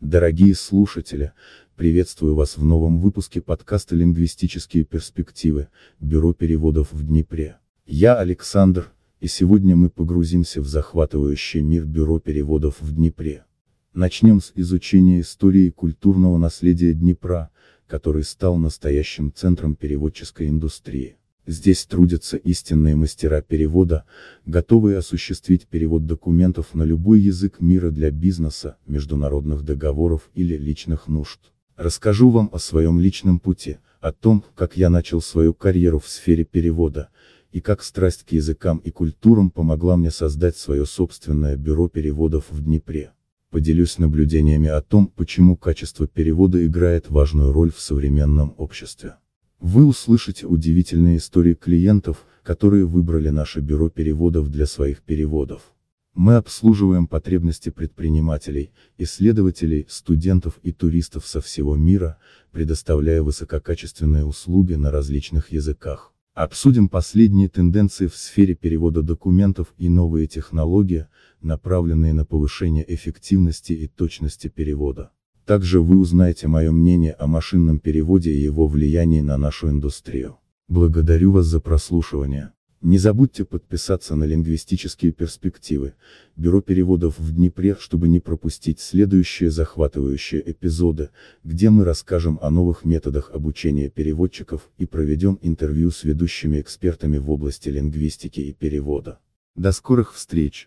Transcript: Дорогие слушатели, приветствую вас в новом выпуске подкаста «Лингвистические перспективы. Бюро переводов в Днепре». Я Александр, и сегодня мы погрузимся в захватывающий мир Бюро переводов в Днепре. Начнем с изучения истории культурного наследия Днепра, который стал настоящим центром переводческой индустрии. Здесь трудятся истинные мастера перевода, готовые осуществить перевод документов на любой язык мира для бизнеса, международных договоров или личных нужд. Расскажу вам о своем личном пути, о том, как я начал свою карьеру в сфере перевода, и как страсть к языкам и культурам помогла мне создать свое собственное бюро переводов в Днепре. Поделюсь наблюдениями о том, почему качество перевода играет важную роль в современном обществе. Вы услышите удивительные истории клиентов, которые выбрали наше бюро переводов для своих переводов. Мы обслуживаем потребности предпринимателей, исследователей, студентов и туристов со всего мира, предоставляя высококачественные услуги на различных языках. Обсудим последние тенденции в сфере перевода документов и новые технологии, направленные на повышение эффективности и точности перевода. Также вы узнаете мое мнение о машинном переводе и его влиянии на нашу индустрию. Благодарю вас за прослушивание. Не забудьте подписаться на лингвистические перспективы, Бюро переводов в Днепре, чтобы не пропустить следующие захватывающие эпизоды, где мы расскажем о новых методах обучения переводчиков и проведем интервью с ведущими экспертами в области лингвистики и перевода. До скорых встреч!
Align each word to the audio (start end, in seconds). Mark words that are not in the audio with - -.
Дорогие 0.00 0.54
слушатели, 0.54 1.32
приветствую 1.74 2.34
вас 2.34 2.58
в 2.58 2.64
новом 2.66 3.00
выпуске 3.00 3.40
подкаста 3.40 3.94
«Лингвистические 3.94 4.84
перспективы. 4.84 5.68
Бюро 6.00 6.34
переводов 6.34 6.92
в 6.92 7.02
Днепре». 7.02 7.56
Я 7.86 8.16
Александр, 8.16 8.92
и 9.20 9.26
сегодня 9.26 9.74
мы 9.74 9.88
погрузимся 9.88 10.60
в 10.60 10.66
захватывающий 10.66 11.62
мир 11.62 11.86
Бюро 11.86 12.20
переводов 12.20 12.78
в 12.82 12.94
Днепре. 12.94 13.46
Начнем 13.94 14.42
с 14.42 14.52
изучения 14.54 15.20
истории 15.20 15.70
культурного 15.70 16.36
наследия 16.36 16.92
Днепра, 16.92 17.48
который 17.86 18.24
стал 18.24 18.58
настоящим 18.58 19.32
центром 19.32 19.74
переводческой 19.74 20.48
индустрии. 20.48 21.16
Здесь 21.46 21.86
трудятся 21.86 22.36
истинные 22.36 22.96
мастера 22.96 23.40
перевода, 23.40 24.04
готовые 24.46 24.98
осуществить 24.98 25.68
перевод 25.68 26.04
документов 26.04 26.74
на 26.74 26.82
любой 26.82 27.20
язык 27.20 27.60
мира 27.60 27.90
для 27.90 28.10
бизнеса, 28.10 28.78
международных 28.86 29.62
договоров 29.62 30.28
или 30.34 30.56
личных 30.56 31.06
нужд. 31.06 31.38
Расскажу 31.76 32.30
вам 32.30 32.50
о 32.52 32.58
своем 32.58 32.98
личном 32.98 33.38
пути, 33.38 33.76
о 34.00 34.12
том, 34.12 34.44
как 34.56 34.76
я 34.76 34.90
начал 34.90 35.20
свою 35.20 35.54
карьеру 35.54 36.00
в 36.00 36.08
сфере 36.08 36.44
перевода, 36.44 37.10
и 37.52 37.60
как 37.60 37.84
страсть 37.84 38.24
к 38.24 38.32
языкам 38.32 38.78
и 38.78 38.90
культурам 38.90 39.50
помогла 39.50 39.96
мне 39.96 40.10
создать 40.10 40.56
свое 40.56 40.84
собственное 40.84 41.56
бюро 41.56 41.88
переводов 41.88 42.46
в 42.50 42.64
Днепре. 42.64 43.12
Поделюсь 43.50 43.98
наблюдениями 43.98 44.68
о 44.68 44.82
том, 44.82 45.06
почему 45.06 45.56
качество 45.56 46.08
перевода 46.08 46.66
играет 46.66 47.08
важную 47.08 47.52
роль 47.52 47.70
в 47.72 47.80
современном 47.80 48.52
обществе. 48.58 49.14
Вы 49.60 49.86
услышите 49.86 50.46
удивительные 50.46 51.16
истории 51.16 51.54
клиентов, 51.54 52.24
которые 52.42 52.84
выбрали 52.84 53.30
наше 53.30 53.60
бюро 53.60 53.88
переводов 53.88 54.50
для 54.50 54.66
своих 54.66 55.02
переводов. 55.02 55.72
Мы 56.14 56.36
обслуживаем 56.36 57.06
потребности 57.06 57.70
предпринимателей, 57.70 58.70
исследователей, 58.96 59.86
студентов 59.88 60.58
и 60.62 60.72
туристов 60.72 61.26
со 61.26 61.40
всего 61.40 61.76
мира, 61.76 62.18
предоставляя 62.52 63.22
высококачественные 63.22 64.24
услуги 64.24 64.74
на 64.74 64.90
различных 64.90 65.52
языках. 65.52 66.14
Обсудим 66.32 66.88
последние 66.88 67.48
тенденции 67.48 68.06
в 68.06 68.16
сфере 68.16 68.54
перевода 68.54 69.02
документов 69.02 69.74
и 69.78 69.88
новые 69.88 70.26
технологии, 70.26 71.06
направленные 71.40 72.12
на 72.12 72.24
повышение 72.24 72.84
эффективности 72.94 73.72
и 73.72 73.88
точности 73.88 74.48
перевода. 74.48 75.12
Также 75.46 75.80
вы 75.80 75.96
узнаете 75.96 76.48
мое 76.48 76.72
мнение 76.72 77.12
о 77.12 77.28
машинном 77.28 77.78
переводе 77.78 78.32
и 78.32 78.42
его 78.42 78.66
влиянии 78.66 79.20
на 79.20 79.38
нашу 79.38 79.70
индустрию. 79.70 80.38
Благодарю 80.66 81.30
вас 81.30 81.46
за 81.46 81.60
прослушивание. 81.60 82.50
Не 82.82 82.98
забудьте 82.98 83.44
подписаться 83.44 84.16
на 84.16 84.24
лингвистические 84.24 85.12
перспективы, 85.12 85.94
Бюро 86.34 86.60
переводов 86.60 87.18
в 87.18 87.32
Днепре, 87.32 87.76
чтобы 87.78 88.08
не 88.08 88.18
пропустить 88.18 88.80
следующие 88.80 89.50
захватывающие 89.50 90.42
эпизоды, 90.50 91.10
где 91.44 91.70
мы 91.70 91.84
расскажем 91.84 92.38
о 92.42 92.50
новых 92.50 92.84
методах 92.84 93.30
обучения 93.32 93.88
переводчиков 93.88 94.68
и 94.78 94.84
проведем 94.84 95.38
интервью 95.42 95.92
с 95.92 96.02
ведущими 96.02 96.60
экспертами 96.60 97.18
в 97.18 97.30
области 97.30 97.68
лингвистики 97.68 98.40
и 98.40 98.52
перевода. 98.52 99.20
До 99.54 99.70
скорых 99.72 100.12
встреч! 100.12 100.64